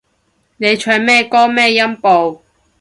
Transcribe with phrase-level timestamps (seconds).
[0.57, 2.41] 你唱咩歌咩音部